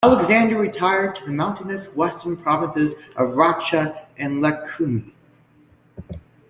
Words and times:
Alexander 0.03 0.57
retired 0.57 1.15
to 1.15 1.25
the 1.25 1.31
mountainous 1.31 1.93
western 1.95 2.35
provinces 2.35 2.93
of 3.17 3.35
Racha 3.35 4.07
and 4.17 4.41
Lechkhumi. 4.41 5.11